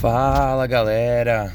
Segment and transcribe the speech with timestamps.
[0.00, 1.52] Fala galera,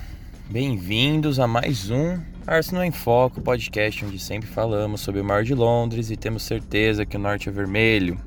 [0.50, 5.56] bem-vindos a mais um Arsenal em Foco, podcast onde sempre falamos sobre o Mar de
[5.56, 8.20] Londres e temos certeza que o norte é vermelho.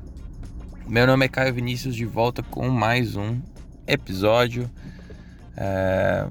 [0.89, 3.37] Meu nome é Caio Vinícius, de volta com mais um
[3.85, 4.67] episódio
[5.55, 6.25] é...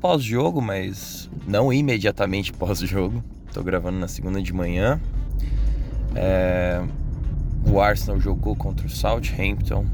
[0.00, 3.22] pós-jogo, mas não imediatamente pós-jogo.
[3.46, 4.98] Estou gravando na segunda de manhã.
[6.14, 6.82] É...
[7.70, 9.84] O Arsenal jogou contra o Southampton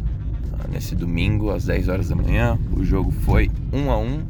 [0.71, 2.57] nesse domingo às 10 horas da manhã.
[2.71, 4.27] O jogo foi 1 a 1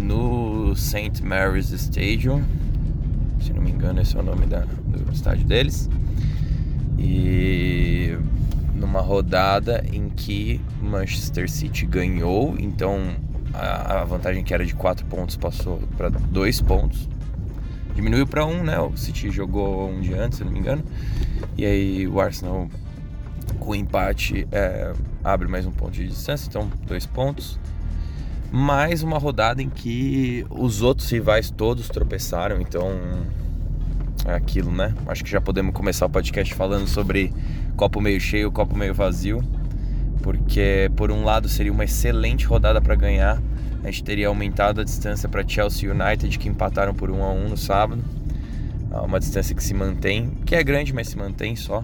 [0.00, 1.22] no St.
[1.22, 2.42] Mary's Stadium.
[3.40, 5.88] Se não me engano, esse é o nome da, do estádio deles.
[7.02, 8.16] E
[8.74, 13.16] numa rodada em que Manchester City ganhou, então
[13.52, 17.08] a, vantagem que era de 4 pontos passou para 2 pontos.
[17.94, 18.78] Diminuiu para 1, um, né?
[18.78, 20.82] O City jogou um dia antes, se não me engano.
[21.58, 22.68] E aí o Arsenal
[23.58, 27.58] com empate é, abre mais um ponto de distância, então dois pontos.
[28.50, 32.90] Mais uma rodada em que os outros rivais todos tropeçaram, então
[34.24, 34.94] é aquilo, né?
[35.06, 37.32] Acho que já podemos começar o podcast falando sobre
[37.76, 39.42] copo meio cheio, copo meio vazio,
[40.22, 43.42] porque por um lado seria uma excelente rodada para ganhar,
[43.82, 47.48] a gente teria aumentado a distância para Chelsea United que empataram por 1 a 1
[47.48, 48.02] no sábado,
[49.04, 51.82] uma distância que se mantém, que é grande, mas se mantém só.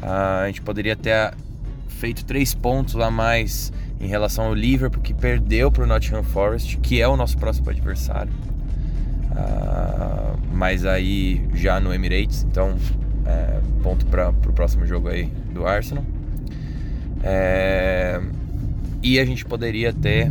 [0.00, 1.34] A gente poderia ter
[1.88, 6.78] feito três pontos a mais em relação ao Liverpool, que perdeu para o Nottingham Forest,
[6.78, 8.32] que é o nosso próximo adversário.
[9.40, 12.76] Uh, mas aí já no Emirates, então
[13.26, 16.04] é, ponto para o próximo jogo aí do Arsenal.
[17.22, 18.20] É,
[19.02, 20.30] e a gente poderia ter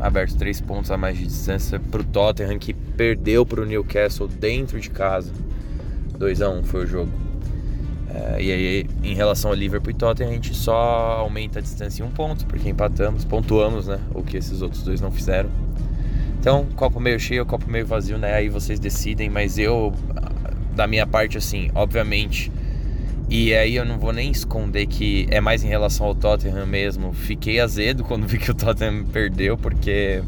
[0.00, 4.28] aberto três pontos a mais de distância para o Tottenham, que perdeu para o Newcastle
[4.28, 5.32] dentro de casa.
[6.18, 7.12] 2 a 1 um foi o jogo.
[8.12, 12.02] É, e aí, em relação ao Liverpool e Tottenham, a gente só aumenta a distância
[12.02, 14.00] em um ponto, porque empatamos, pontuamos, né?
[14.14, 15.50] O que esses outros dois não fizeram.
[16.40, 18.34] Então, copo meio cheio, copo meio vazio, né?
[18.34, 19.92] Aí vocês decidem, mas eu,
[20.74, 22.52] da minha parte, assim, obviamente.
[23.28, 27.12] E aí eu não vou nem esconder que é mais em relação ao Tottenham mesmo.
[27.12, 30.22] Fiquei azedo quando vi que o Tottenham perdeu, porque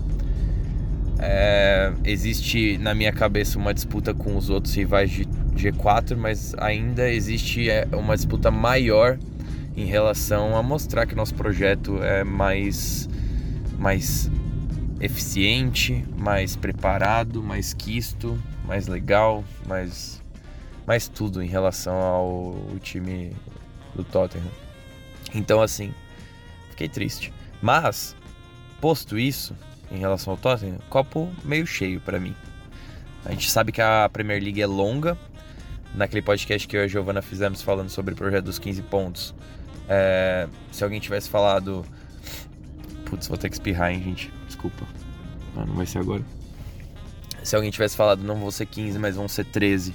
[1.18, 5.24] é, existe na minha cabeça uma disputa com os outros rivais de
[5.56, 9.18] G4, mas ainda existe é, uma disputa maior
[9.76, 13.08] em relação a mostrar que nosso projeto é mais,
[13.78, 14.30] mais
[15.00, 20.22] eficiente, mais preparado, mais quisto, mais legal, mais,
[20.86, 23.34] mais tudo em relação ao time
[23.94, 24.50] do Tottenham.
[25.34, 25.94] Então, assim,
[26.70, 27.32] fiquei triste.
[27.62, 28.14] Mas,
[28.80, 29.56] posto isso,
[29.90, 32.34] em relação ao Tottenham, copo meio cheio para mim.
[33.24, 35.16] A gente sabe que a Premier League é longa,
[35.94, 39.34] naquele podcast que eu e a Giovana fizemos falando sobre o projeto dos 15 pontos.
[39.88, 41.84] É, se alguém tivesse falado.
[43.10, 44.32] Putz, vou ter que espirrar, hein, gente?
[44.46, 44.86] Desculpa.
[45.54, 46.24] Não, não vai ser agora.
[47.42, 49.92] Se alguém tivesse falado não vão ser 15, mas vão ser 13,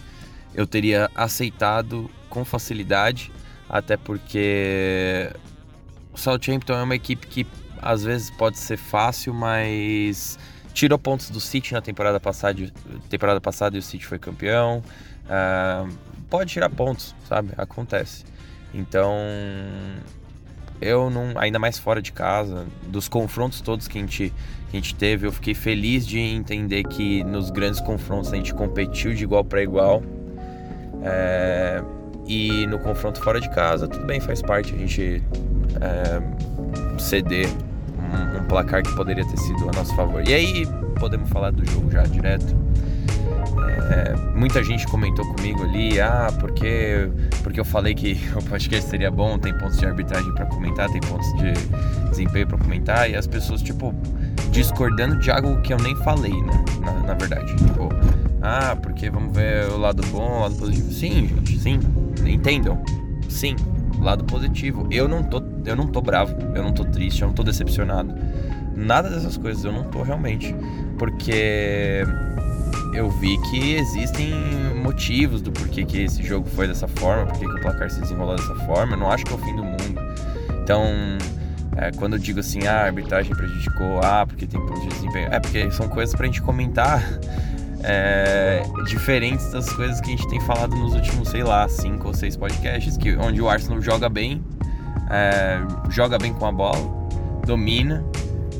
[0.53, 3.31] eu teria aceitado com facilidade,
[3.69, 5.31] até porque
[6.11, 7.47] o Southampton é uma equipe que
[7.81, 10.37] às vezes pode ser fácil, mas
[10.73, 12.69] tirou pontos do City na temporada passada,
[13.09, 14.83] temporada passada e o City foi campeão.
[15.25, 15.89] Uh,
[16.29, 17.53] pode tirar pontos, sabe?
[17.57, 18.25] Acontece.
[18.73, 19.15] Então,
[20.81, 24.33] eu não, ainda mais fora de casa, dos confrontos todos que a gente,
[24.69, 28.53] que a gente teve, eu fiquei feliz de entender que nos grandes confrontos a gente
[28.53, 30.03] competiu de igual para igual.
[31.03, 31.83] É,
[32.27, 35.23] e no confronto fora de casa, tudo bem, faz parte a gente
[35.79, 40.27] é, ceder um, um placar que poderia ter sido a nosso favor.
[40.27, 40.67] E aí
[40.99, 42.55] podemos falar do jogo já direto.
[43.89, 47.09] É, muita gente comentou comigo ali, ah, porque,
[47.43, 51.01] porque eu falei que o podcast seria bom, tem pontos de arbitragem para comentar, tem
[51.01, 51.53] pontos de
[52.09, 53.93] desempenho para comentar, e as pessoas, tipo,
[54.51, 56.63] discordando de algo que eu nem falei, né?
[56.79, 57.55] Na, na verdade.
[57.55, 57.89] Tipo,
[58.41, 60.91] ah, porque vamos ver o lado bom, o lado positivo.
[60.91, 61.79] Sim, gente, sim.
[62.25, 62.81] Entendam.
[63.27, 63.55] Sim,
[63.99, 64.87] lado positivo.
[64.91, 68.13] Eu não tô, eu não tô bravo, eu não tô triste, eu não tô decepcionado.
[68.75, 70.55] Nada dessas coisas, eu não tô realmente.
[70.97, 72.03] Porque
[72.93, 74.33] eu vi que existem
[74.75, 78.35] motivos do porquê que esse jogo foi dessa forma, porquê que o placar se desenrolou
[78.35, 78.93] dessa forma.
[78.93, 80.01] Eu não acho que é o fim do mundo.
[80.63, 80.85] Então,
[81.75, 85.27] é, quando eu digo assim, ah, a arbitragem prejudicou, ah, porque tem pontos de desempenho,
[85.31, 87.03] é porque são coisas pra gente comentar
[87.83, 92.13] é, diferentes das coisas que a gente tem falado nos últimos, sei lá, cinco ou
[92.13, 94.41] seis podcasts, que, onde o Arsenal joga bem,
[95.11, 95.59] é,
[95.89, 96.79] joga bem com a bola,
[97.45, 98.05] domina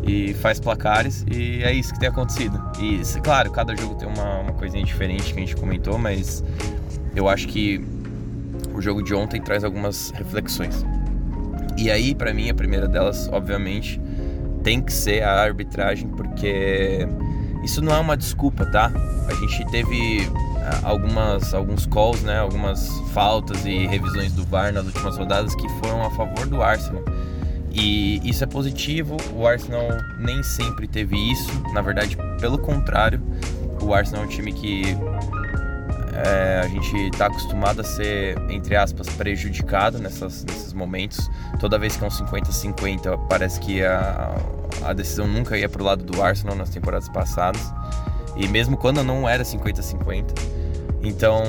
[0.06, 2.62] e faz placares, e é isso que tem acontecido.
[2.80, 6.44] E, claro, cada jogo tem uma, uma coisinha diferente que a gente comentou, mas
[7.16, 7.84] eu acho que
[8.74, 10.86] o jogo de ontem traz algumas reflexões.
[11.78, 14.00] E aí, para mim, a primeira delas, obviamente,
[14.64, 17.08] tem que ser a arbitragem, porque
[17.64, 18.92] isso não é uma desculpa, tá?
[19.28, 20.30] A gente teve
[20.62, 25.68] ah, algumas alguns calls, né, algumas faltas e revisões do VAR nas últimas rodadas que
[25.80, 27.04] foram a favor do Arsenal.
[27.76, 29.18] E isso é positivo.
[29.34, 31.52] O Arsenal nem sempre teve isso.
[31.74, 33.22] Na verdade, pelo contrário,
[33.82, 34.98] o Arsenal é um time que
[36.14, 41.30] é, a gente está acostumado a ser, entre aspas, prejudicado nessas, nesses momentos.
[41.60, 44.34] Toda vez que é um 50-50, parece que a,
[44.84, 47.62] a decisão nunca ia para o lado do Arsenal nas temporadas passadas.
[48.38, 50.32] E mesmo quando não era 50-50.
[51.02, 51.44] Então,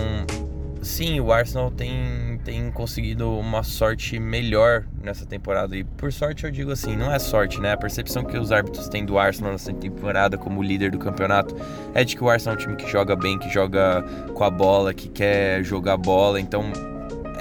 [0.83, 5.77] sim, o Arsenal tem, tem conseguido uma sorte melhor nessa temporada.
[5.77, 7.73] E por sorte eu digo assim, não é sorte, né?
[7.73, 11.57] A percepção que os árbitros têm do Arsenal nessa temporada como líder do campeonato
[11.93, 14.01] é de que o Arsenal é um time que joga bem, que joga
[14.33, 16.41] com a bola, que quer jogar bola.
[16.41, 16.73] Então,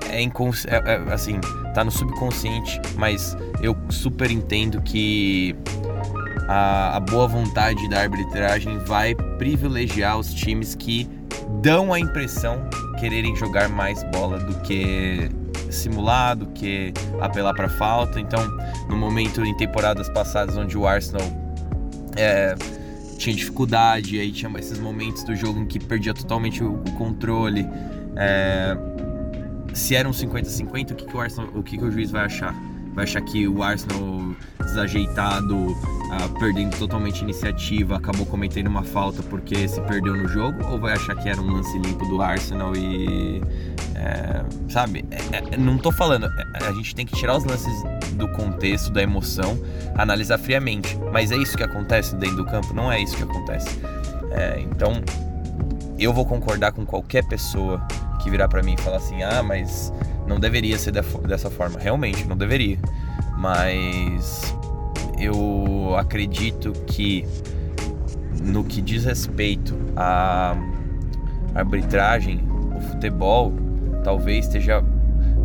[0.10, 0.66] é, incons...
[0.66, 1.40] é, é assim,
[1.75, 5.56] tá no subconsciente, mas eu super entendo que
[6.48, 11.07] a, a boa vontade da arbitragem vai privilegiar os times que
[11.62, 15.30] dão a impressão quererem jogar mais bola do que
[15.69, 18.19] simular, do que apelar para falta.
[18.19, 18.45] Então,
[18.89, 21.27] no momento em temporadas passadas onde o Arsenal
[22.15, 22.56] é,
[23.18, 27.68] tinha dificuldade, aí tinha esses momentos do jogo em que perdia totalmente o, o controle.
[28.15, 28.77] É,
[29.74, 32.25] se era um 50-50, o que, que o Arsenal, o que, que o juiz vai
[32.25, 32.56] achar?
[32.94, 35.75] Vai achar que o Arsenal desajeitado,
[36.24, 40.66] uh, perdendo totalmente iniciativa, acabou cometendo uma falta porque se perdeu no jogo?
[40.70, 43.42] Ou vai achar que era um lance limpo do Arsenal e.
[43.96, 45.06] É, sabe?
[45.12, 46.26] É, é, não tô falando.
[46.26, 47.84] É, a gente tem que tirar os lances
[48.14, 49.60] do contexto, da emoção,
[49.96, 50.98] analisar friamente.
[51.12, 52.74] Mas é isso que acontece dentro do campo?
[52.74, 53.80] Não é isso que acontece.
[54.32, 55.02] É, então,
[55.98, 57.82] eu vou concordar com qualquer pessoa
[58.22, 59.94] que virar para mim e falar assim: ah, mas
[60.28, 61.80] não deveria ser dessa forma.
[61.80, 62.78] Realmente, não deveria.
[63.38, 64.56] Mas
[65.20, 67.26] eu acredito que
[68.42, 70.56] no que diz respeito à
[71.54, 72.42] arbitragem,
[72.76, 73.54] o futebol
[74.04, 74.84] talvez esteja,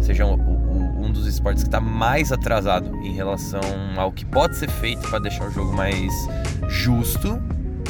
[0.01, 3.61] seja um dos esportes que está mais atrasado em relação
[3.97, 6.13] ao que pode ser feito para deixar o jogo mais
[6.69, 7.41] justo.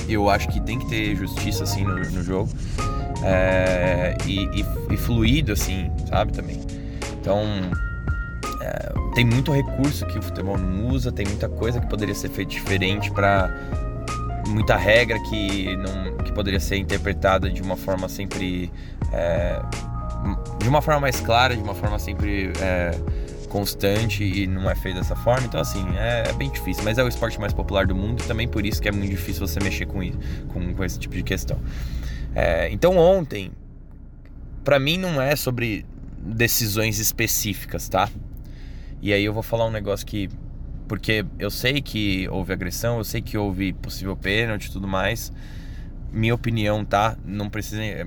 [0.08, 2.50] Eu acho que tem que ter justiça assim no, no jogo
[3.24, 6.60] é, e, e, e fluido assim, sabe também.
[7.20, 7.42] Então,
[9.14, 12.50] tem muito recurso que o futebol não usa, tem muita coisa que poderia ser feita
[12.50, 13.50] diferente para
[14.48, 18.70] muita regra que não que poderia ser interpretada de uma forma sempre
[19.12, 19.60] é,
[20.58, 22.90] de uma forma mais clara, de uma forma sempre é,
[23.48, 25.46] constante e não é feito dessa forma.
[25.46, 28.26] Então assim é, é, bem difícil, mas é o esporte mais popular do mundo e
[28.26, 30.18] também por isso que é muito difícil você mexer com isso,
[30.48, 31.58] com, com esse tipo de questão.
[32.34, 33.50] É, então ontem,
[34.62, 35.84] para mim não é sobre
[36.18, 38.08] decisões específicas, tá?
[39.02, 40.28] E aí eu vou falar um negócio que.
[40.88, 45.32] Porque eu sei que houve agressão, eu sei que houve possível pênalti e tudo mais.
[46.12, 47.16] Minha opinião, tá?
[47.24, 47.82] Não precisa.
[47.82, 48.04] É,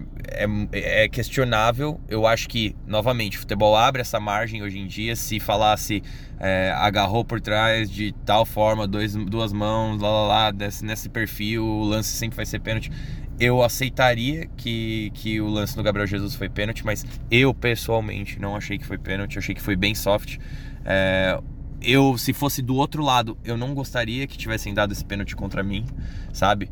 [0.74, 2.02] é, é questionável.
[2.10, 5.16] Eu acho que, novamente, o futebol abre essa margem hoje em dia.
[5.16, 6.04] Se falasse
[6.38, 11.08] é, agarrou por trás de tal forma, dois, duas mãos, lá lá lá, nesse, nesse
[11.08, 12.92] perfil, o lance sempre vai ser pênalti
[13.40, 18.56] eu aceitaria que, que o lance do Gabriel Jesus foi pênalti, mas eu pessoalmente não
[18.56, 20.38] achei que foi pênalti, achei que foi bem soft.
[20.86, 21.40] É,
[21.82, 25.62] eu, se fosse do outro lado, eu não gostaria que tivessem dado esse pênalti contra
[25.62, 25.86] mim,
[26.32, 26.72] sabe?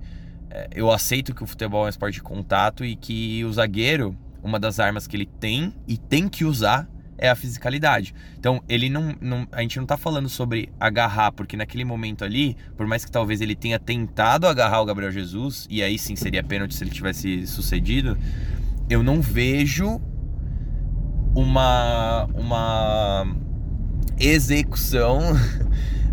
[0.49, 4.15] É, eu aceito que o futebol é um esporte de contato e que o zagueiro,
[4.41, 6.87] uma das armas que ele tem e tem que usar
[7.17, 8.15] é a fisicalidade.
[8.37, 12.57] Então, ele não, não, a gente não tá falando sobre agarrar, porque naquele momento ali,
[12.75, 16.43] por mais que talvez ele tenha tentado agarrar o Gabriel Jesus, e aí sim seria
[16.43, 18.17] pênalti se ele tivesse sucedido,
[18.89, 20.01] eu não vejo
[21.35, 23.25] uma uma
[24.21, 25.21] execução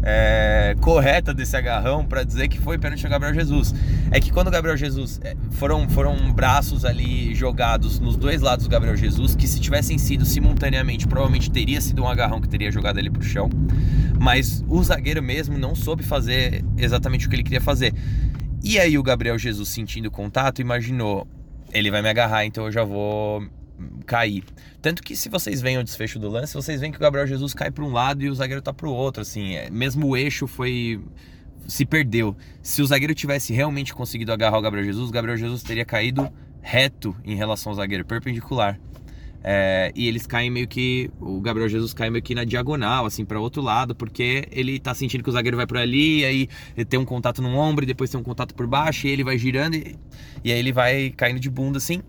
[0.03, 3.75] é, correta desse agarrão para dizer que foi pênalti ao Gabriel Jesus.
[4.11, 8.67] É que quando o Gabriel Jesus é, foram, foram braços ali jogados nos dois lados
[8.67, 12.71] do Gabriel Jesus, que se tivessem sido simultaneamente, provavelmente teria sido um agarrão que teria
[12.71, 13.51] jogado ele pro chão.
[14.19, 17.93] Mas o zagueiro mesmo não soube fazer exatamente o que ele queria fazer.
[18.63, 21.29] E aí o Gabriel Jesus sentindo contato, imaginou,
[21.73, 23.47] ele vai me agarrar, então eu já vou
[24.07, 24.45] cair.
[24.81, 27.55] Tanto que se vocês veem o desfecho do lance, vocês veem que o Gabriel Jesus
[27.55, 30.17] cai para um lado e o zagueiro tá para o outro, assim, é, mesmo o
[30.17, 31.01] eixo foi
[31.67, 32.35] se perdeu.
[32.63, 36.29] Se o zagueiro tivesse realmente conseguido agarrar o Gabriel Jesus, o Gabriel Jesus teria caído
[36.63, 38.81] reto em relação ao zagueiro, perpendicular.
[39.43, 41.11] É, e eles caem meio que.
[41.21, 44.93] O Gabriel Jesus cai meio que na diagonal, assim, para outro lado, porque ele tá
[44.95, 46.49] sentindo que o zagueiro vai por ali, aí
[46.87, 49.39] tem um contato no ombro, e depois tem um contato por baixo, e ele vai
[49.39, 49.97] girando, e,
[50.43, 52.03] e aí ele vai caindo de bunda assim.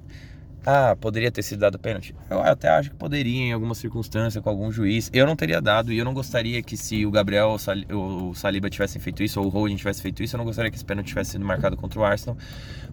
[0.71, 2.13] Ah, poderia ter sido dado pênalti?
[2.29, 5.09] Eu até acho que poderia em alguma circunstância com algum juiz.
[5.11, 7.57] Eu não teria dado e eu não gostaria que se o Gabriel
[7.91, 10.69] ou o Saliba tivessem feito isso ou o Holding tivesse feito isso, eu não gostaria
[10.69, 12.37] que esse pênalti tivesse sido marcado contra o Arsenal,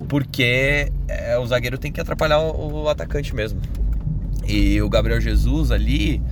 [0.09, 3.61] porque é, o zagueiro tem que atrapalhar o, o atacante mesmo.
[4.49, 6.23] E o Gabriel Jesus ali,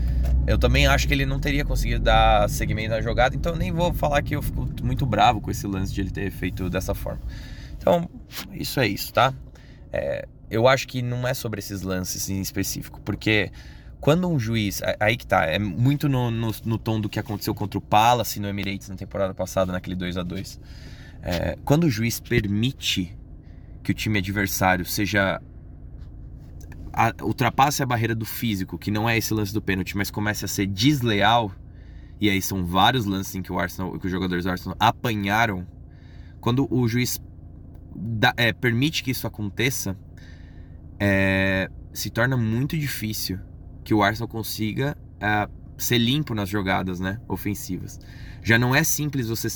[0.46, 3.92] eu também acho que ele não teria conseguido dar segmento na jogada, então nem vou
[3.92, 7.20] falar que eu fico muito bravo com esse lance de ele ter feito dessa forma.
[7.76, 8.08] Então,
[8.50, 9.34] isso é isso, tá?
[9.92, 13.50] É, eu acho que não é sobre esses lances em específico, porque
[14.04, 14.82] quando um juiz.
[15.00, 18.38] Aí que tá, é muito no, no, no tom do que aconteceu contra o Palace
[18.38, 20.60] no Emirates na temporada passada, naquele 2 a 2
[21.22, 23.16] é, Quando o juiz permite
[23.82, 25.40] que o time adversário seja.
[26.92, 30.44] A, ultrapasse a barreira do físico, que não é esse lance do pênalti, mas comece
[30.44, 31.50] a ser desleal,
[32.20, 35.66] e aí são vários lances em que, o Arsenal, que os jogadores do Arsenal apanharam.
[36.40, 37.18] Quando o juiz
[37.96, 39.96] dá, é, permite que isso aconteça,
[40.98, 43.38] é, se torna muito difícil
[43.82, 47.98] que o Arsenal consiga é, ser limpo nas jogadas né, ofensivas.
[48.42, 49.48] Já não é simples você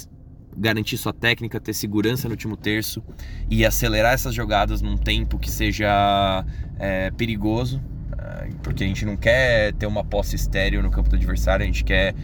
[0.56, 3.02] garantir sua técnica, ter segurança no último terço
[3.50, 6.44] e acelerar essas jogadas num tempo que seja
[6.78, 7.80] é, perigoso,
[8.18, 11.66] é, porque a gente não quer ter uma posse estéreo no campo do adversário, a
[11.66, 12.14] gente quer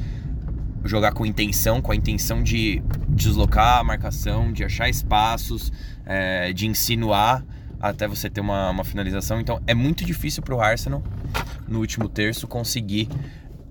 [0.85, 5.73] jogar com intenção, com a intenção de deslocar a marcação, de achar espaços,
[6.05, 7.45] é, de insinuar
[7.91, 9.41] até você ter uma, uma finalização.
[9.41, 11.03] Então é muito difícil para o Arsenal,
[11.69, 13.09] no último terço, conseguir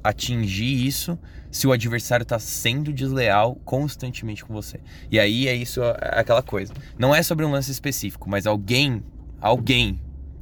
[0.03, 1.17] atingir isso
[1.49, 4.79] se o adversário está sendo desleal constantemente com você.
[5.09, 6.73] E aí é isso, é aquela coisa.
[6.97, 9.01] Não é sobre um lance específico, mas alguém,
[9.39, 9.99] alguém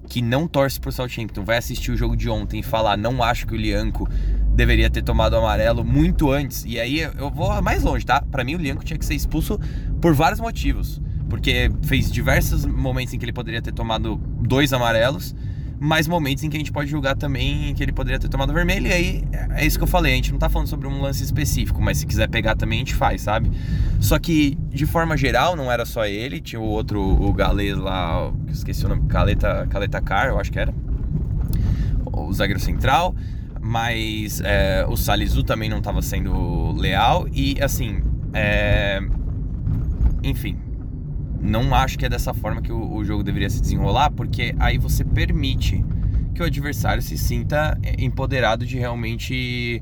[0.09, 3.45] que não torce pro Southampton vai assistir o jogo de ontem e falar não acho
[3.45, 4.09] que o Lianco
[4.53, 6.65] deveria ter tomado o amarelo muito antes.
[6.65, 8.21] E aí eu vou mais longe, tá?
[8.21, 9.59] Para mim o Lianco tinha que ser expulso
[10.01, 10.99] por vários motivos
[11.31, 15.33] porque fez diversos momentos em que ele poderia ter tomado dois amarelos,
[15.79, 18.87] mas momentos em que a gente pode julgar também que ele poderia ter tomado vermelho,
[18.87, 21.23] e aí é isso que eu falei, a gente não tá falando sobre um lance
[21.23, 23.49] específico, mas se quiser pegar também a gente faz, sabe?
[24.01, 28.29] Só que, de forma geral, não era só ele, tinha o outro, o galês lá,
[28.49, 30.73] esqueci o nome, Caleta, Caleta Car, eu acho que era,
[32.11, 33.15] o zagueiro central,
[33.61, 38.01] mas é, o Salizu também não estava sendo leal, e assim,
[38.33, 39.01] é,
[40.21, 40.57] enfim,
[41.41, 44.77] não acho que é dessa forma que o, o jogo deveria se desenrolar, porque aí
[44.77, 45.83] você permite
[46.33, 49.81] que o adversário se sinta empoderado de realmente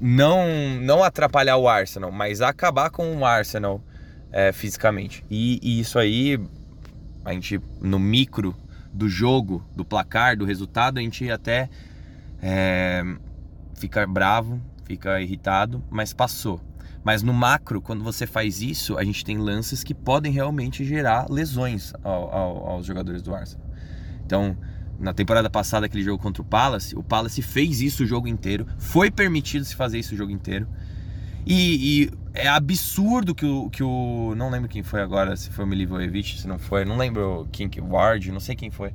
[0.00, 0.44] não
[0.80, 3.82] não atrapalhar o Arsenal, mas acabar com o Arsenal
[4.30, 5.24] é, fisicamente.
[5.30, 6.38] E, e, isso aí,
[7.24, 8.54] a gente no micro
[8.92, 11.68] do jogo, do placar, do resultado, a gente até
[12.42, 13.02] é,
[13.74, 16.60] fica bravo, fica irritado, mas passou.
[17.06, 21.30] Mas no macro, quando você faz isso, a gente tem lances que podem realmente gerar
[21.30, 23.64] lesões ao, ao, aos jogadores do Arsenal.
[24.26, 24.58] Então,
[24.98, 28.66] na temporada passada, aquele jogo contra o Palace, o Palace fez isso o jogo inteiro,
[28.76, 30.66] foi permitido se fazer isso o jogo inteiro.
[31.46, 34.34] E, e é absurdo que o, que o.
[34.36, 37.68] Não lembro quem foi agora, se foi o Milivojevic, se não foi, não lembro quem
[37.68, 37.80] que.
[37.80, 38.92] Ward, não sei quem foi.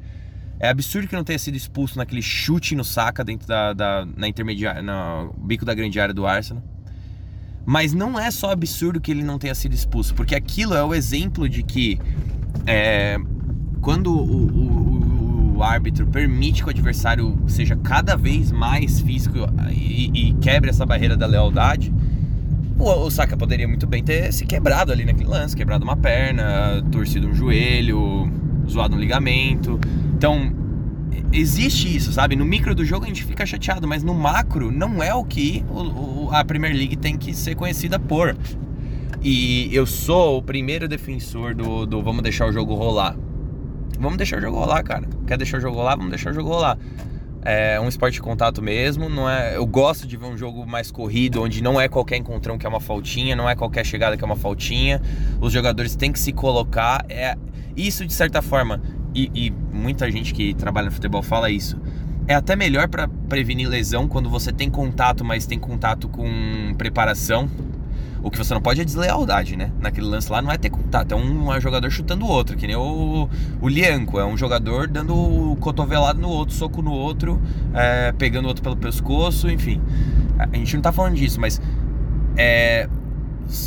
[0.59, 3.71] É absurdo que não tenha sido expulso naquele chute no saca dentro da.
[3.71, 4.81] da na intermediária.
[4.81, 6.61] no bico da grande área do Arsenal.
[7.65, 10.93] Mas não é só absurdo que ele não tenha sido expulso, porque aquilo é o
[10.93, 11.99] exemplo de que
[12.65, 13.17] é,
[13.81, 19.37] quando o, o, o, árbitro permite que o adversário seja cada vez mais físico
[19.71, 21.93] e, e quebre essa barreira da lealdade,
[22.79, 26.83] o, o Saka poderia muito bem ter se quebrado ali naquele lance, quebrado uma perna,
[26.91, 28.29] torcido um joelho,
[28.67, 29.79] zoado um ligamento.
[30.15, 30.51] Então,
[31.31, 32.35] existe isso, sabe?
[32.35, 35.63] No micro do jogo a gente fica chateado, mas no macro não é o que
[35.69, 38.35] o, o, a Premier League tem que ser conhecida por.
[39.21, 43.15] E eu sou o primeiro defensor do, do vamos deixar o jogo rolar.
[43.99, 45.07] Vamos deixar o jogo rolar, cara.
[45.27, 45.95] Quer deixar o jogo rolar?
[45.95, 46.77] Vamos deixar o jogo rolar.
[47.43, 49.55] É um esporte de contato mesmo, não é.
[49.55, 52.69] Eu gosto de ver um jogo mais corrido, onde não é qualquer encontrão que é
[52.69, 55.01] uma faltinha, não é qualquer chegada que é uma faltinha.
[55.39, 57.05] Os jogadores têm que se colocar.
[57.09, 57.35] É
[57.75, 58.81] isso de certa forma
[59.13, 61.77] e, e muita gente que trabalha no futebol fala isso.
[62.27, 67.49] É até melhor para prevenir lesão quando você tem contato, mas tem contato com preparação.
[68.23, 69.71] O que você não pode é deslealdade, né?
[69.79, 72.75] Naquele lance lá não é ter contato, é um, jogador chutando o outro, que nem
[72.75, 73.27] o,
[73.59, 77.41] o Lianco, é um jogador dando cotovelado no outro, soco no outro,
[77.73, 79.81] é, pegando o outro pelo pescoço, enfim.
[80.37, 81.59] A gente não tá falando disso, mas
[82.37, 82.87] é,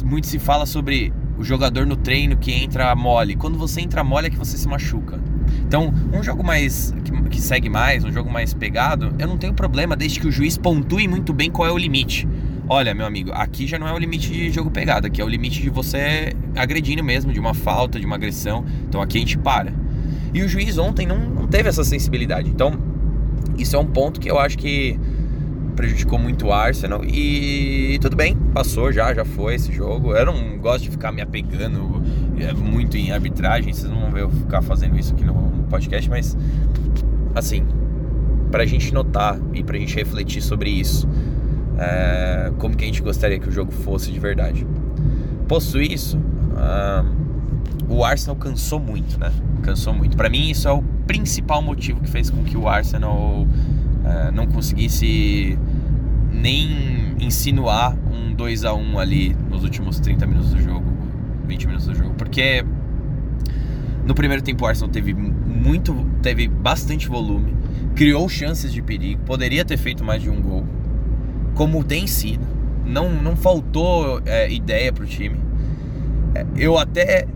[0.04, 3.34] muito se fala sobre o jogador no treino que entra mole.
[3.34, 5.20] Quando você entra mole é que você se machuca.
[5.66, 9.54] Então, um jogo mais que, que, segue mais, um jogo mais pegado, eu não tenho
[9.54, 12.28] problema desde que o juiz pontue muito bem qual é o limite.
[12.68, 15.28] Olha, meu amigo, aqui já não é o limite de jogo pegado, aqui é o
[15.28, 18.64] limite de você agredindo mesmo, de uma falta, de uma agressão.
[18.88, 19.72] Então aqui a gente para.
[20.32, 22.48] E o juiz ontem não, não teve essa sensibilidade.
[22.48, 22.78] Então,
[23.58, 24.98] isso é um ponto que eu acho que
[25.76, 27.04] prejudicou muito o Arsenal.
[27.04, 30.14] E tudo bem, passou já, já foi esse jogo.
[30.14, 32.02] Eu não gosto de ficar me apegando
[32.57, 36.37] muito em arbitragem, vocês não vão ver eu ficar fazendo isso aqui no, podcast, mas
[37.35, 37.64] assim,
[38.50, 41.09] pra gente notar e pra gente refletir sobre isso,
[41.79, 44.67] é, como que a gente gostaria que o jogo fosse de verdade.
[45.49, 47.25] Posto isso, uh,
[47.88, 49.33] o Arsenal cansou muito, né?
[49.62, 50.17] Cansou muito.
[50.17, 53.47] Para mim, isso é o principal motivo que fez com que o Arsenal
[54.05, 55.59] é, não conseguisse
[56.33, 60.85] nem insinuar um 2 a 1 ali nos últimos 30 minutos do jogo,
[61.46, 62.64] 20 minutos do jogo, porque
[64.04, 67.56] no primeiro tempo o Arsenal teve muito, teve bastante volume,
[67.94, 70.64] criou chances de perigo, poderia ter feito mais de um gol,
[71.54, 72.46] como tem sido,
[72.84, 75.40] não, não faltou é, ideia pro time.
[76.34, 77.26] É, eu até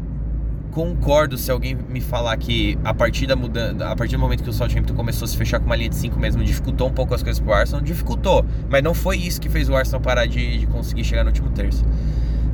[0.71, 4.51] concordo se alguém me falar que a partir da mudança, a partir do momento que
[4.51, 7.15] o Southampton começou a se fechar com uma linha de 5 mesmo, dificultou um pouco
[7.15, 10.59] as coisas pro Arsenal, dificultou, mas não foi isso que fez o Arsenal parar de,
[10.59, 11.85] de conseguir chegar no último terço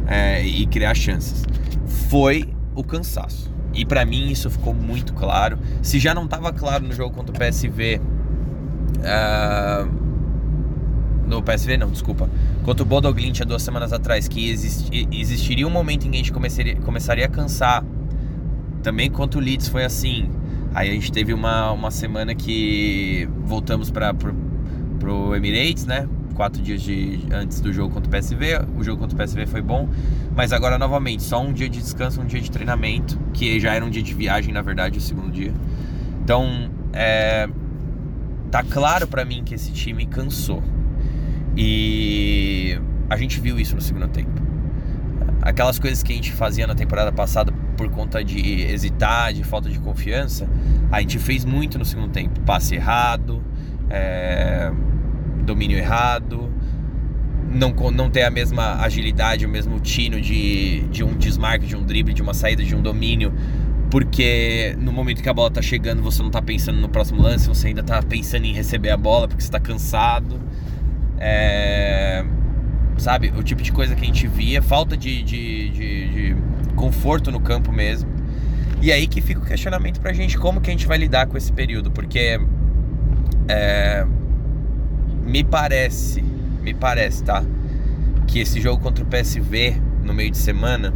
[0.07, 1.45] é, e criar chances.
[2.09, 3.53] Foi o cansaço.
[3.73, 5.59] E para mim isso ficou muito claro.
[5.83, 9.89] Se já não estava claro no jogo contra o PSV, uh, ah,
[11.27, 12.31] no PSV não, desculpa,
[12.63, 16.19] contra o Bodoglint há duas semanas atrás, que existi, existiria um momento em que a
[16.19, 17.85] gente começaria, começaria a cansar
[18.85, 20.29] também contra o Leeds foi assim.
[20.75, 24.35] Aí a gente teve uma, uma semana que voltamos para pro,
[25.01, 26.07] pro Emirates, né?
[26.35, 28.67] Quatro dias de, antes do jogo contra o PSV.
[28.77, 29.89] O jogo contra o PSV foi bom.
[30.35, 33.19] Mas agora, novamente, só um dia de descanso, um dia de treinamento.
[33.33, 35.53] Que já era um dia de viagem, na verdade, o segundo dia.
[36.23, 37.49] Então, é,
[38.51, 40.63] tá claro para mim que esse time cansou.
[41.57, 44.43] E a gente viu isso no segundo tempo.
[45.43, 49.69] Aquelas coisas que a gente fazia na temporada passada por conta de hesitar, de falta
[49.69, 50.49] de confiança,
[50.91, 52.41] a gente fez muito no segundo tempo.
[52.41, 53.43] Passe errado,
[53.91, 54.73] é,
[55.45, 56.51] domínio errado,
[57.51, 61.85] não, não ter a mesma agilidade, o mesmo tino de, de um desmarque, de um
[61.85, 63.33] drible, de uma saída, de um domínio.
[63.91, 67.47] Porque no momento que a bola tá chegando, você não tá pensando no próximo lance,
[67.47, 70.41] você ainda tá pensando em receber a bola porque você tá cansado.
[71.19, 72.25] É,
[72.99, 73.33] sabe?
[73.37, 76.37] O tipo de coisa que a gente via, falta de, de, de, de
[76.75, 78.11] conforto no campo mesmo.
[78.83, 81.37] E aí que fica o questionamento pra gente como que a gente vai lidar com
[81.37, 82.41] esse período, porque
[83.49, 84.07] é,
[85.25, 86.23] me parece,
[86.63, 87.45] me parece, tá?
[88.27, 90.93] Que esse jogo contra o PSV no meio de semana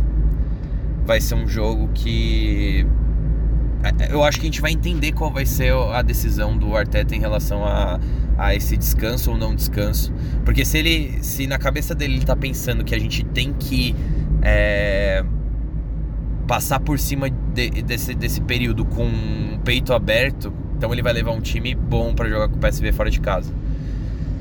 [1.04, 2.86] vai ser um jogo que
[3.82, 7.14] é, eu acho que a gente vai entender qual vai ser a decisão do Arteta
[7.14, 7.98] em relação a,
[8.36, 10.12] a esse descanso ou não descanso.
[10.44, 13.94] Porque se ele, se na cabeça dele ele tá pensando que a gente tem que
[14.42, 15.24] é,
[16.46, 21.32] passar por cima de, desse, desse período com o peito aberto, então ele vai levar
[21.32, 23.52] um time bom para jogar com o PSV fora de casa.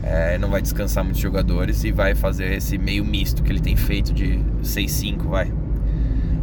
[0.10, 3.76] É, não vai descansar muitos jogadores e vai fazer esse meio misto que ele tem
[3.76, 5.52] feito de 6-5, vai.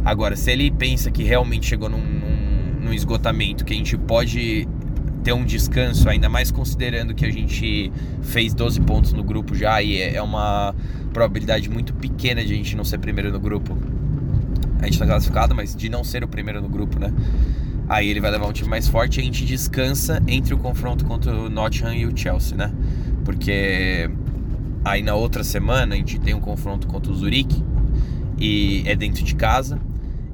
[0.03, 4.67] Agora, se ele pensa que realmente chegou num, num, num esgotamento, que a gente pode
[5.23, 9.81] ter um descanso, ainda mais considerando que a gente fez 12 pontos no grupo já
[9.81, 10.75] e é, é uma
[11.11, 13.75] probabilidade muito pequena de a gente não ser primeiro no grupo
[14.85, 17.11] a gente tá classificado, mas de não ser o primeiro no grupo, né?
[17.87, 21.05] Aí ele vai levar um time mais forte e a gente descansa entre o confronto
[21.05, 22.71] contra o Nottingham e o Chelsea, né?
[23.25, 24.09] Porque
[24.85, 27.61] aí na outra semana a gente tem um confronto contra o Zurique
[28.37, 29.79] e é dentro de casa.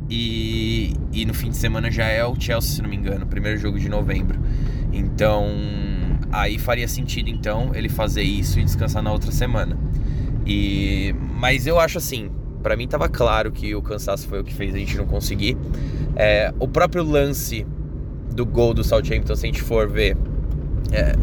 [0.10, 3.58] E, e no fim de semana já é o Chelsea, se não me engano, primeiro
[3.58, 4.38] jogo de novembro.
[4.92, 5.48] Então
[6.32, 9.78] aí faria sentido então ele fazer isso e descansar na outra semana.
[10.46, 12.30] E mas eu acho assim,
[12.62, 15.58] para mim estava claro que o cansaço foi o que fez a gente não conseguir.
[16.16, 17.66] É, o próprio lance
[18.34, 20.16] do gol do Southampton, se a gente for ver,
[20.92, 21.16] é,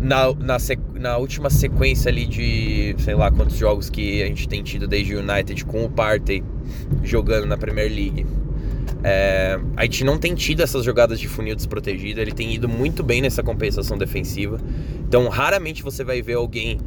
[0.00, 0.56] na, na,
[0.94, 5.14] na, última sequência ali de sei lá quantos jogos que a gente tem tido desde
[5.14, 6.42] o United com o Partey
[7.02, 8.26] jogando na Premier League.
[9.02, 13.02] É, a gente não tem tido essas jogadas de funil desprotegido, ele tem ido muito
[13.02, 14.58] bem nessa compensação defensiva.
[15.06, 16.78] Então, raramente você vai ver alguém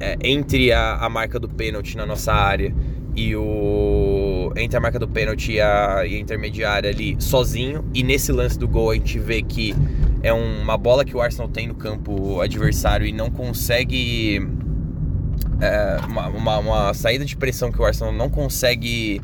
[0.00, 2.74] é, entre a, a marca do pênalti na nossa área
[3.16, 4.23] e o
[4.56, 7.84] entre a marca do pênalti e a, e a intermediária ali sozinho.
[7.92, 9.74] E nesse lance do gol a gente vê que
[10.22, 14.40] é uma bola que o Arsenal tem no campo adversário e não consegue
[15.60, 19.20] é, uma, uma, uma, saída de pressão que o Arsenal não consegue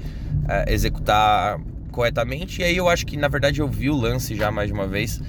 [0.49, 2.61] é, executar corretamente.
[2.61, 4.87] E aí eu acho que, na verdade, eu vi o lance já mais de uma
[4.87, 5.21] vez.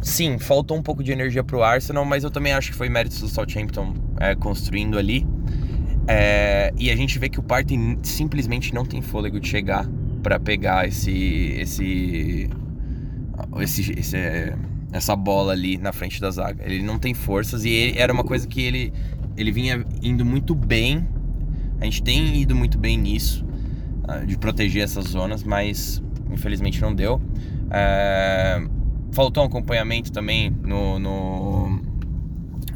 [0.00, 3.18] Sim, faltou um pouco de energia pro Arsenal, mas eu também acho que foi mérito
[3.20, 5.26] do Southampton é, construindo ali.
[6.06, 9.88] É, e a gente vê que o Partey simplesmente não tem fôlego de chegar
[10.22, 12.50] para pegar esse, esse,
[13.60, 14.16] esse, esse,
[14.92, 16.64] essa bola ali na frente da zaga.
[16.64, 18.92] Ele não tem forças e ele, era uma coisa que ele,
[19.36, 21.06] ele vinha indo muito bem.
[21.80, 23.44] A gente tem ido muito bem nisso,
[24.06, 27.20] ah, de proteger essas zonas, mas infelizmente não deu.
[27.70, 28.62] É,
[29.12, 31.80] faltou um acompanhamento também no, no,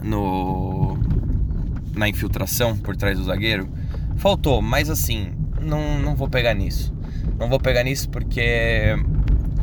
[0.02, 0.67] no,
[1.98, 3.68] na infiltração por trás do zagueiro.
[4.16, 6.94] Faltou, mas assim, não, não vou pegar nisso.
[7.38, 8.96] Não vou pegar nisso porque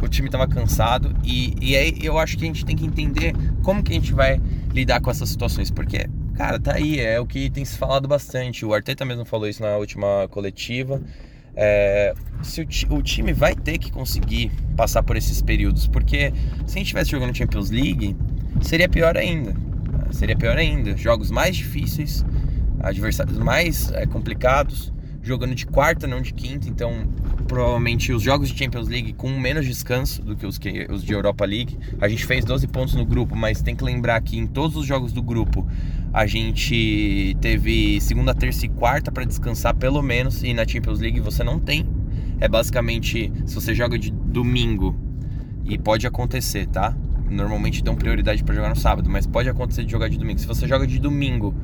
[0.01, 3.33] o time estava cansado e, e aí eu acho que a gente tem que entender
[3.63, 4.39] como que a gente vai
[4.73, 8.65] lidar com essas situações, porque Cara, tá aí, é o que tem se falado bastante.
[8.65, 11.01] O Arteta mesmo falou isso na última coletiva.
[11.55, 16.33] É, se o, o, time vai ter que conseguir passar por esses períodos, porque
[16.67, 18.17] se a gente estivesse jogando Champions League,
[18.61, 19.55] seria pior ainda.
[20.15, 20.95] Seria pior ainda.
[20.95, 22.25] Jogos mais difíceis,
[22.79, 27.05] adversários mais é, complicados, jogando de quarta, não de quinta, então
[27.49, 31.11] provavelmente os jogos de Champions League com menos descanso do que os, que, os de
[31.11, 31.77] Europa League.
[31.99, 34.85] A gente fez 12 pontos no grupo, mas tem que lembrar que em todos os
[34.85, 35.67] jogos do grupo
[36.13, 41.19] a gente teve segunda, terça e quarta para descansar pelo menos, e na Champions League
[41.19, 41.85] você não tem.
[42.39, 44.95] É basicamente se você joga de domingo
[45.65, 46.95] e pode acontecer, tá?
[47.29, 50.39] Normalmente dão prioridade para jogar no sábado, mas pode acontecer de jogar de domingo.
[50.39, 51.55] Se você joga de domingo,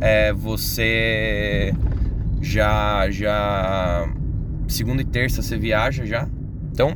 [0.00, 1.72] é, você
[2.40, 4.08] já já
[4.68, 6.28] segunda e terça você viaja já.
[6.72, 6.94] Então,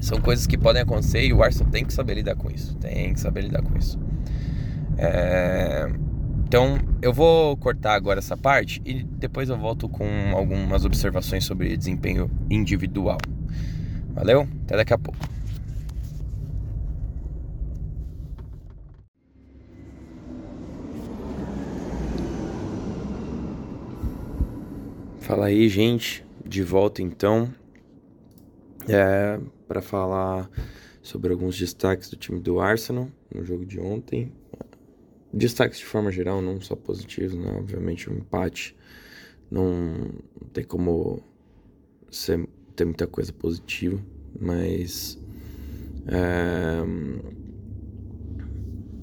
[0.00, 2.76] são coisas que podem acontecer e o Arsenal tem que saber lidar com isso.
[2.76, 3.98] Tem que saber lidar com isso.
[4.98, 5.90] É...
[6.46, 11.76] Então eu vou cortar agora essa parte e depois eu volto com algumas observações sobre
[11.76, 13.18] desempenho individual.
[14.14, 14.46] Valeu?
[14.64, 15.33] Até daqui a pouco.
[25.24, 26.22] Fala aí, gente.
[26.44, 27.50] De volta então.
[28.86, 30.50] É, para falar
[31.00, 34.30] sobre alguns destaques do time do Arsenal no jogo de ontem
[35.32, 37.56] destaques de forma geral, não só positivos, né?
[37.58, 38.76] Obviamente, um empate
[39.50, 40.12] não
[40.52, 41.22] tem como
[42.10, 43.98] ser, ter muita coisa positiva,
[44.38, 45.18] mas.
[46.06, 46.82] É,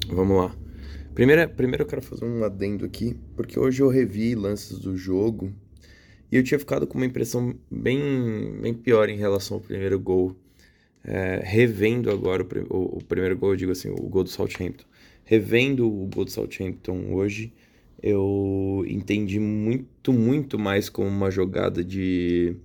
[0.08, 0.56] vamos lá.
[1.16, 5.52] Primeiro, primeiro eu quero fazer um adendo aqui, porque hoje eu revi lances do jogo
[6.32, 10.36] e eu tinha ficado com uma impressão bem, bem pior em relação ao primeiro gol.
[11.04, 14.86] É, revendo agora o, o, o, primeiro gol, eu digo assim, o gol do Southampton
[15.32, 17.54] revendo o gol do Southampton hoje,
[18.04, 22.58] eu entendi muito, muito mais como uma jogada de,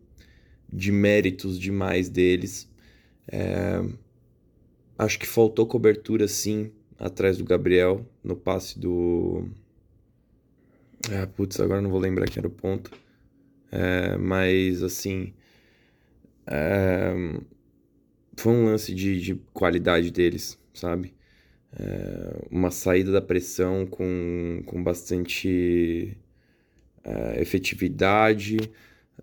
[0.72, 2.68] de méritos demais deles.
[3.29, 3.85] É,
[4.98, 9.44] acho que faltou cobertura sim atrás do Gabriel no passe do.
[11.09, 12.90] Ah, putz, agora não vou lembrar quem era o ponto.
[13.70, 15.35] É, mas assim.
[16.46, 17.12] É,
[18.37, 21.16] foi um lance de, de qualidade deles, sabe?
[21.79, 26.16] é, uma saída da pressão com, com bastante
[27.05, 28.59] é, efetividade,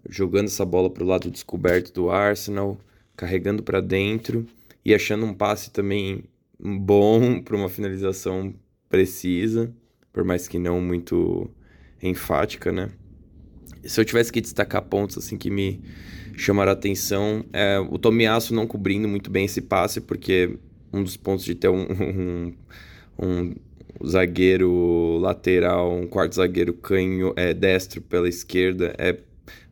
[0.09, 2.77] jogando essa bola para o lado descoberto do Arsenal,
[3.15, 4.45] carregando para dentro
[4.85, 6.23] e achando um passe também
[6.59, 8.53] bom para uma finalização
[8.89, 9.73] precisa,
[10.11, 11.49] por mais que não muito
[12.01, 12.91] enfática, né?
[13.85, 15.81] Se eu tivesse que destacar pontos assim que me
[16.37, 20.57] chamaram a atenção, é o Tomiasso não cobrindo muito bem esse passe, porque
[20.91, 22.53] um dos pontos de ter um, um,
[23.19, 23.55] um
[24.07, 29.17] zagueiro lateral, um quarto zagueiro canho, é, destro pela esquerda, é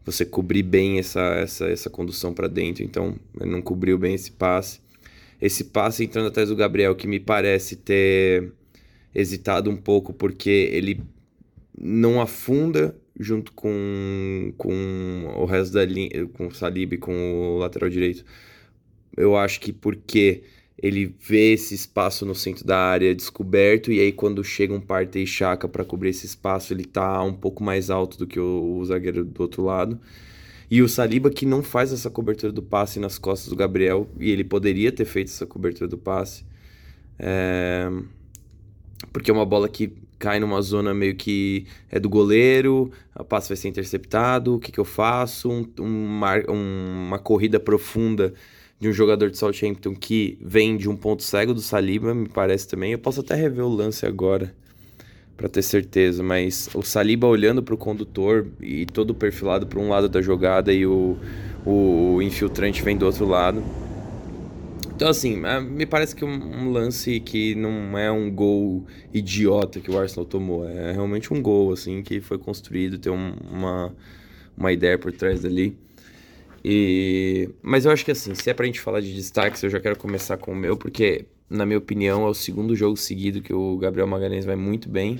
[0.06, 2.84] você cobrir bem essa, essa, essa condução para dentro.
[2.84, 4.80] Então, não cobriu bem esse passe.
[5.40, 8.52] Esse passe entrando atrás do Gabriel, que me parece ter
[9.14, 11.02] hesitado um pouco, porque ele
[11.78, 17.90] não afunda junto com, com o resto da linha, com o Salib, com o lateral
[17.90, 18.26] direito.
[19.16, 20.44] Eu acho que porque
[20.82, 25.20] ele vê esse espaço no centro da área descoberto e aí quando chega um parte
[25.20, 28.78] e chaca para cobrir esse espaço, ele tá um pouco mais alto do que o,
[28.78, 30.00] o, zagueiro do outro lado.
[30.70, 34.32] E o Saliba que não faz essa cobertura do passe nas costas do Gabriel e
[34.32, 36.46] ele poderia ter feito essa cobertura do passe.
[37.20, 37.92] É...
[39.14, 43.50] Porque é uma bola que cai numa zona meio que é do goleiro, o passe
[43.50, 45.50] vai ser interceptado, o que, que eu faço?
[45.50, 48.32] Um, um, uma corrida profunda
[48.80, 52.68] de um jogador de Southampton que vem de um ponto cego do Saliba, me parece
[52.68, 52.92] também.
[52.92, 54.54] Eu posso até rever o lance agora,
[55.36, 59.90] para ter certeza, mas o Saliba olhando para o condutor e todo perfilado para um
[59.90, 61.18] lado da jogada e o,
[61.66, 63.64] o infiltrante vem do outro lado.
[65.02, 69.90] Então, assim, é, me parece que um, lance que não é um gol idiota que
[69.90, 70.70] o Arsenal tomou.
[70.70, 73.96] É realmente um gol, assim, que foi construído, tem um, uma,
[74.56, 75.76] uma ideia por trás dali.
[76.64, 77.50] E...
[77.64, 79.98] Mas eu acho que, assim, se é pra gente falar de destaques, eu já quero
[79.98, 83.78] começar com o meu, porque, na minha opinião, é o segundo jogo seguido que o
[83.80, 85.20] Gabriel Magalhães vai muito bem.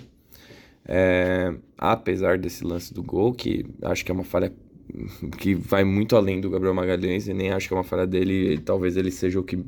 [0.86, 1.56] É...
[1.76, 4.54] Apesar desse lance do gol, que acho que é uma falha
[5.38, 8.58] que vai muito além do Gabriel Magalhães e nem acho que é uma falha dele.
[8.60, 9.64] Talvez ele seja o que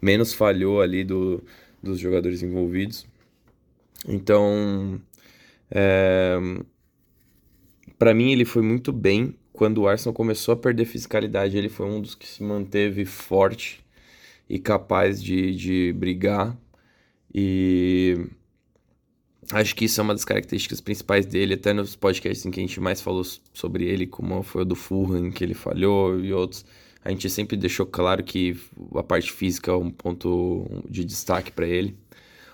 [0.00, 1.42] menos falhou ali do,
[1.82, 3.06] dos jogadores envolvidos.
[4.08, 5.00] Então,
[5.70, 6.38] é,
[7.98, 11.56] para mim ele foi muito bem quando o Arsenal começou a perder fisicalidade.
[11.56, 13.84] Ele foi um dos que se manteve forte
[14.48, 16.56] e capaz de, de brigar.
[17.34, 18.28] E
[19.52, 22.62] Acho que isso é uma das características principais dele, até nos podcasts em que a
[22.62, 23.22] gente mais falou
[23.54, 26.64] sobre ele, como foi o do Fulham, que ele falhou e outros.
[27.04, 28.58] A gente sempre deixou claro que
[28.96, 31.96] a parte física é um ponto de destaque para ele.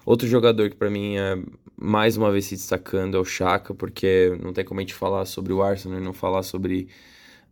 [0.05, 1.39] Outro jogador que para mim é
[1.81, 5.25] mais uma vez se destacando é o Chaka, porque não tem como a gente falar
[5.25, 6.89] sobre o Arsenal e não falar sobre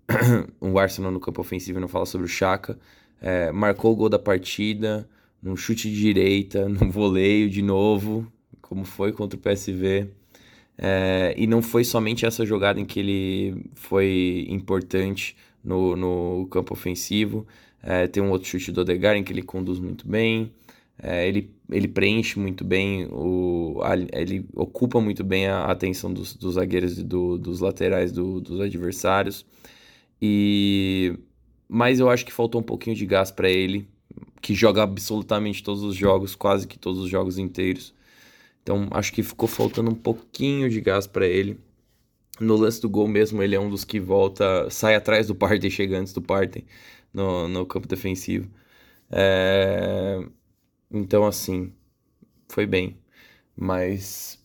[0.61, 2.79] o Arsenal no campo ofensivo e não falar sobre o Chaka.
[3.21, 5.09] É, marcou o gol da partida,
[5.43, 8.31] num chute de direita, num voleio de novo,
[8.71, 10.09] como foi contra o PSV.
[10.79, 16.73] É, e não foi somente essa jogada em que ele foi importante no, no campo
[16.73, 17.45] ofensivo.
[17.83, 20.53] É, tem um outro chute do Odegaard em que ele conduz muito bem.
[21.03, 26.35] É, ele, ele preenche muito bem, o, a, ele ocupa muito bem a atenção dos,
[26.35, 29.45] dos zagueiros e do, dos laterais do, dos adversários.
[30.23, 31.19] E
[31.69, 33.89] mas eu acho que faltou um pouquinho de gás para ele,
[34.43, 37.95] que joga absolutamente todos os jogos, quase que todos os jogos inteiros.
[38.63, 41.59] Então acho que ficou faltando um pouquinho de gás para ele.
[42.41, 45.71] No lance do gol mesmo, ele é um dos que volta, sai atrás do Partey,
[45.71, 46.65] chega antes do Partey
[47.13, 48.51] no, no campo defensivo.
[49.11, 50.25] É...
[50.91, 51.73] Então, assim,
[52.49, 52.99] foi bem.
[53.57, 54.41] Mas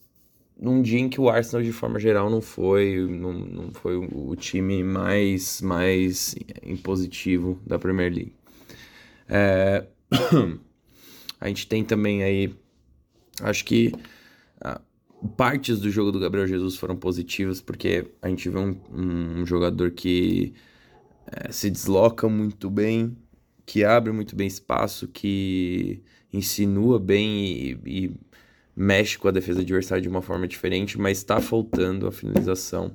[0.57, 4.35] num dia em que o Arsenal, de forma geral, não foi, não, não foi o
[4.35, 8.33] time mais, mais impositivo da Premier League.
[9.29, 9.85] É...
[11.39, 12.55] A gente tem também aí
[13.41, 13.91] Acho que
[14.61, 14.81] ah,
[15.37, 19.91] partes do jogo do Gabriel Jesus foram positivas, porque a gente vê um, um jogador
[19.91, 20.53] que
[21.27, 23.17] é, se desloca muito bem,
[23.65, 28.11] que abre muito bem espaço, que insinua bem e, e
[28.75, 32.91] mexe com a defesa adversária de uma forma diferente, mas está faltando a finalização.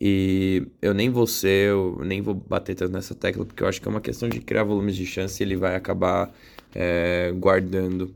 [0.00, 3.80] E eu nem vou ser, eu nem vou bater tanto nessa tecla, porque eu acho
[3.80, 6.32] que é uma questão de criar volumes de chance e ele vai acabar
[6.74, 8.14] é, guardando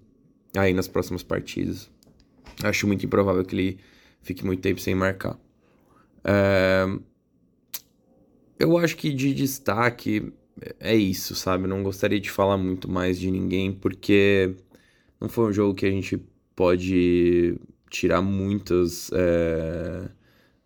[0.56, 1.90] aí nas próximas partidas.
[2.62, 3.78] Acho muito improvável que ele
[4.22, 5.38] fique muito tempo sem marcar.
[6.24, 6.86] É...
[8.58, 10.32] Eu acho que de destaque
[10.80, 11.68] é isso, sabe?
[11.68, 14.54] não gostaria de falar muito mais de ninguém, porque
[15.20, 16.20] não foi um jogo que a gente
[16.56, 17.56] pode
[17.88, 19.10] tirar muitas.
[19.12, 20.08] É...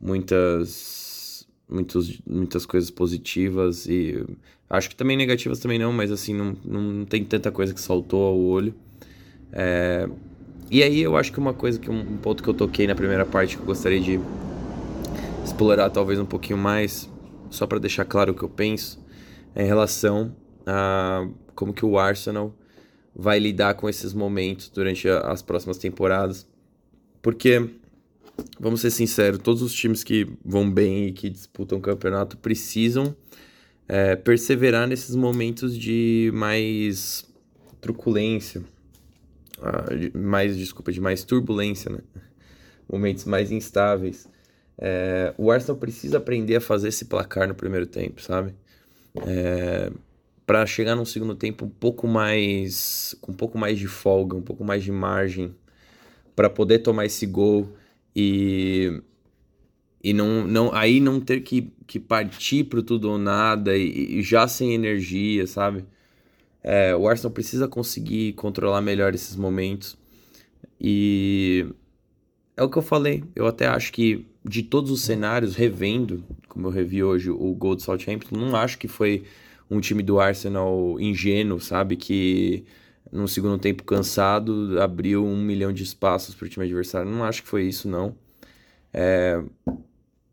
[0.00, 1.46] muitas.
[1.68, 4.22] Muitos, muitas coisas positivas e
[4.68, 8.26] acho que também negativas também não, mas assim, não, não tem tanta coisa que saltou
[8.26, 8.74] ao olho.
[9.52, 10.08] É,
[10.70, 13.26] e aí eu acho que uma coisa que um, ponto que eu toquei na primeira
[13.26, 14.18] parte que eu gostaria de
[15.44, 17.10] explorar talvez um pouquinho mais,
[17.50, 18.98] só para deixar claro o que eu penso,
[19.54, 20.34] é em relação
[20.66, 22.54] a como que o Arsenal
[23.14, 26.46] vai lidar com esses momentos durante a, as próximas temporadas.
[27.20, 27.68] Porque,
[28.58, 33.14] vamos ser sinceros, todos os times que vão bem e que disputam o campeonato precisam
[33.86, 37.30] é, perseverar nesses momentos de mais
[37.80, 38.62] truculência,
[40.14, 41.98] mais, desculpa, de mais turbulência, né?
[42.90, 44.28] Momentos mais instáveis.
[44.78, 48.54] É, o Arsenal precisa aprender a fazer esse placar no primeiro tempo, sabe?
[49.26, 49.90] É,
[50.46, 54.42] para chegar num segundo tempo um pouco mais com um pouco mais de folga, um
[54.42, 55.54] pouco mais de margem
[56.34, 57.68] para poder tomar esse gol
[58.14, 59.00] e
[60.02, 64.22] e não, não aí não ter que, que partir pro tudo ou nada e, e
[64.22, 65.84] já sem energia, sabe?
[66.62, 69.96] É, o Arsenal precisa conseguir controlar melhor esses momentos.
[70.80, 71.66] E
[72.56, 73.24] é o que eu falei.
[73.34, 77.76] Eu até acho que de todos os cenários, revendo, como eu revi hoje o gol
[77.76, 79.24] do Southampton, não acho que foi
[79.70, 81.96] um time do Arsenal ingênuo, sabe?
[81.96, 82.64] Que
[83.10, 87.10] no segundo tempo cansado abriu um milhão de espaços para o time adversário.
[87.10, 88.14] Não acho que foi isso, não.
[88.92, 89.42] É,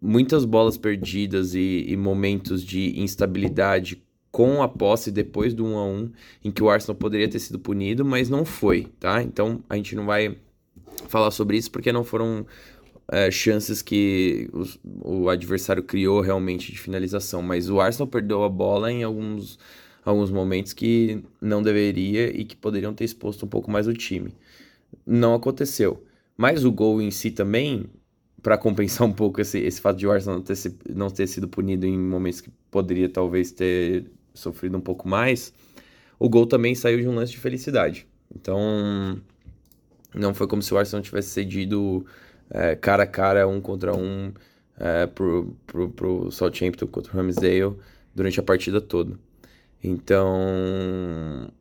[0.01, 4.03] muitas bolas perdidas e, e momentos de instabilidade
[4.39, 6.11] com a posse depois do 1 a 1
[6.45, 9.21] em que o Arsenal poderia ter sido punido, mas não foi, tá?
[9.21, 10.37] Então a gente não vai
[11.09, 12.45] falar sobre isso porque não foram
[13.11, 14.49] é, chances que
[15.03, 19.59] o adversário criou realmente de finalização, mas o Arsenal perdeu a bola em alguns,
[20.05, 24.33] alguns momentos que não deveria e que poderiam ter exposto um pouco mais o time.
[25.05, 26.01] Não aconteceu.
[26.37, 27.87] Mas o gol em si também,
[28.41, 30.55] para compensar um pouco esse, esse fato de o Arsenal não ter,
[30.95, 35.53] não ter sido punido em momentos que poderia talvez ter sofrido um pouco mais,
[36.17, 38.07] o gol também saiu de um lance de felicidade.
[38.33, 39.21] Então,
[40.13, 42.05] não foi como se o Arsenal tivesse cedido
[42.49, 44.33] é, cara a cara, um contra um,
[44.79, 47.75] é, pro, pro, pro Southampton contra o Ramsdale
[48.13, 49.17] durante a partida toda.
[49.83, 51.51] Então,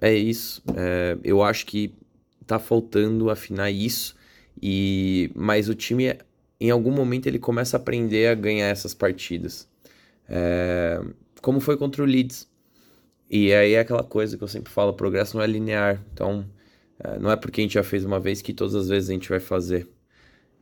[0.00, 0.62] é isso.
[0.76, 1.94] É, eu acho que
[2.46, 4.16] tá faltando afinar isso,
[4.60, 6.16] e mas o time,
[6.60, 9.68] em algum momento, ele começa a aprender a ganhar essas partidas.
[10.28, 11.00] É,
[11.40, 12.48] como foi contra o Leeds.
[13.30, 16.04] E aí é aquela coisa que eu sempre falo, progresso não é linear.
[16.12, 16.44] Então,
[16.98, 19.12] é, não é porque a gente já fez uma vez que todas as vezes a
[19.12, 19.88] gente vai fazer.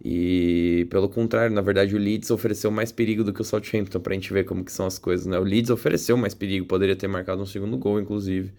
[0.04, 4.14] E pelo contrário, na verdade, o Leeds ofereceu mais perigo do que o Southampton pra
[4.14, 5.38] gente ver como que são as coisas, né?
[5.38, 8.52] O Leeds ofereceu mais perigo, poderia ter marcado um segundo gol, inclusive.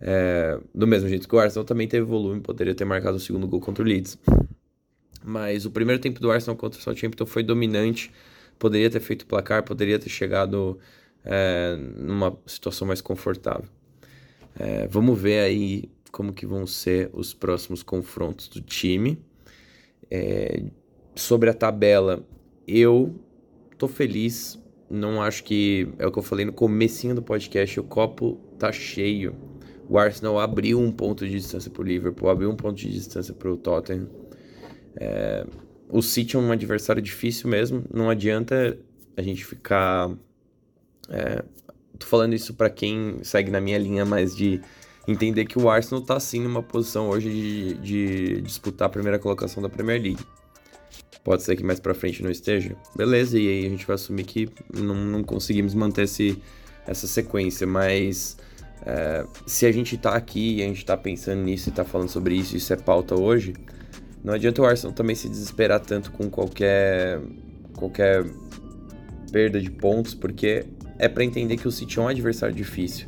[0.00, 3.46] É, do mesmo jeito que o Arsenal também teve volume, poderia ter marcado o segundo
[3.46, 4.18] gol contra o Leeds.
[5.22, 8.10] Mas o primeiro tempo do Arsenal contra o Southampton foi dominante,
[8.58, 10.78] poderia ter feito placar, poderia ter chegado
[11.24, 13.68] é, numa situação mais confortável.
[14.58, 19.18] É, vamos ver aí como que vão ser os próximos confrontos do time.
[20.10, 20.64] É,
[21.14, 22.24] sobre a tabela,
[22.66, 23.14] eu
[23.78, 24.58] tô feliz.
[24.88, 27.78] Não acho que é o que eu falei no comecinho do podcast.
[27.78, 29.34] O copo tá cheio.
[29.88, 33.56] O Arsenal abriu um ponto de distância pro Liverpool, abriu um ponto de distância pro
[33.56, 34.08] Tottenham.
[34.96, 35.46] É,
[35.88, 37.84] o City é um adversário difícil mesmo.
[37.92, 38.78] Não adianta
[39.16, 40.10] a gente ficar.
[41.10, 41.42] É,
[41.98, 44.60] tô falando isso para quem segue na minha linha mais de
[45.06, 49.62] entender que o Arsenal tá sim numa posição hoje de, de disputar a primeira colocação
[49.62, 50.24] da Premier League.
[51.24, 52.76] Pode ser que mais para frente não esteja.
[52.96, 56.40] Beleza, e aí a gente vai assumir que não, não conseguimos manter esse,
[56.86, 58.38] essa sequência, mas
[58.86, 62.08] é, se a gente tá aqui e a gente tá pensando nisso e tá falando
[62.08, 63.52] sobre isso, isso é pauta hoje,
[64.24, 67.20] não adianta o Arsenal também se desesperar tanto com qualquer
[67.74, 68.24] qualquer
[69.32, 70.66] perda de pontos, porque
[71.00, 73.06] é para entender que o City é um adversário difícil.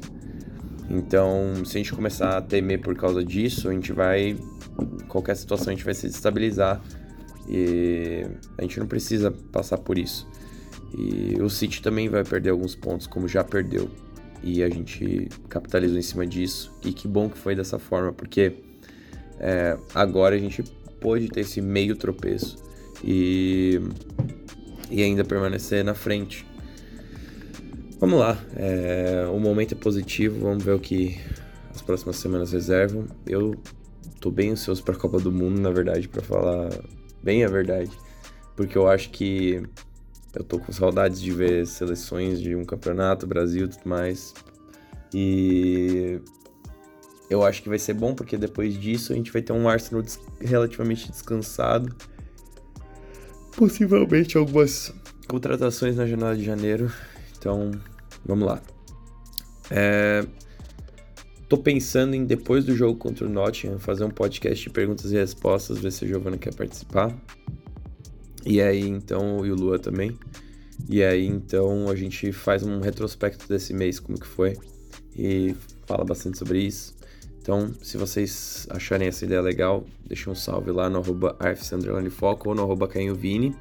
[0.89, 4.37] Então, se a gente começar a temer por causa disso, a gente vai.
[5.09, 6.83] Qualquer situação a gente vai se destabilizar.
[7.47, 8.25] E
[8.57, 10.27] a gente não precisa passar por isso.
[10.97, 13.91] E o City também vai perder alguns pontos, como já perdeu.
[14.43, 16.73] E a gente capitalizou em cima disso.
[16.83, 18.55] E que bom que foi dessa forma, porque
[19.39, 20.63] é, agora a gente
[20.99, 22.57] pôde ter esse meio tropeço
[23.05, 23.81] e,
[24.91, 26.47] e ainda permanecer na frente.
[28.03, 31.21] Vamos lá, é, o momento é positivo, vamos ver o que
[31.73, 33.07] as próximas semanas reservam.
[33.25, 33.55] Eu
[34.19, 36.69] tô bem ansioso para a Copa do Mundo, na verdade, para falar
[37.23, 37.93] bem a verdade,
[38.57, 39.63] porque eu acho que
[40.35, 44.35] eu tô com saudades de ver seleções de um campeonato, Brasil e tudo mais.
[45.15, 46.21] E
[47.31, 50.03] eu acho que vai ser bom, porque depois disso a gente vai ter um Arsenal
[50.03, 51.95] des relativamente descansado.
[53.57, 54.93] Possivelmente algumas
[55.29, 56.93] contratações na janela de janeiro.
[57.39, 57.71] Então,
[58.25, 58.63] Vamos lá.
[59.71, 60.25] É...
[61.49, 65.17] Tô pensando em, depois do jogo contra o Nottingham, fazer um podcast de perguntas e
[65.17, 67.15] respostas, ver se a Giovana quer participar.
[68.47, 70.19] E aí, então, e o Lua também.
[70.89, 74.57] E aí, então, a gente faz um retrospecto desse mês, como que foi.
[75.15, 75.55] E
[75.87, 76.95] fala bastante sobre isso.
[77.43, 81.37] Então, se vocês acharem essa ideia legal, deixa um salve lá no arroba
[82.47, 83.55] ou no arroba Vini.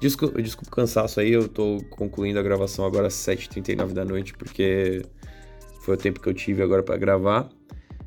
[0.00, 4.32] Desculpa, desculpa o cansaço aí, eu tô concluindo a gravação agora às 7h39 da noite,
[4.32, 5.02] porque
[5.82, 7.50] foi o tempo que eu tive agora para gravar.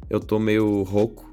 [0.09, 1.31] Eu tô meio rouco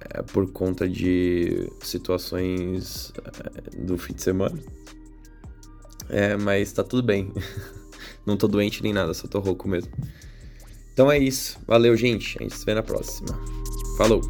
[0.00, 4.58] é, por conta de situações é, do fim de semana.
[6.08, 7.32] É, mas tá tudo bem.
[8.26, 9.92] Não tô doente nem nada, só tô rouco mesmo.
[10.92, 11.58] Então é isso.
[11.66, 12.36] Valeu, gente.
[12.38, 13.28] A gente se vê na próxima.
[13.96, 14.20] Falou!